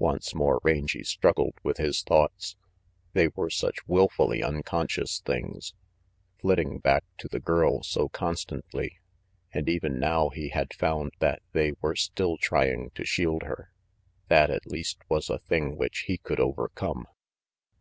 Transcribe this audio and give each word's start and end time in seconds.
Once 0.00 0.34
more 0.34 0.58
Rangy 0.64 1.04
struggled 1.04 1.54
with 1.62 1.76
his 1.76 2.02
thoughts. 2.02 2.56
They 3.12 3.28
were 3.28 3.48
such 3.48 3.86
wilfully 3.86 4.42
unconscious 4.42 5.20
things, 5.20 5.72
flitting 6.40 6.70
RANGY 6.70 6.80
PETE 6.80 6.82
275 6.82 6.82
back 6.82 7.18
to 7.18 7.28
the 7.28 7.38
girl 7.38 7.82
so 7.84 8.08
constantly; 8.08 8.98
and 9.54 9.68
even 9.68 10.00
now 10.00 10.30
he 10.30 10.48
had 10.48 10.74
found 10.74 11.12
that 11.20 11.42
they 11.52 11.74
were 11.80 11.94
still 11.94 12.36
trying 12.38 12.90
to 12.96 13.04
shield 13.06 13.44
her. 13.44 13.70
That, 14.26 14.50
at 14.50 14.66
least, 14.66 14.98
was 15.08 15.30
a 15.30 15.38
thing 15.38 15.76
which 15.76 16.06
he 16.08 16.18
could 16.18 16.40
overcome. 16.40 17.06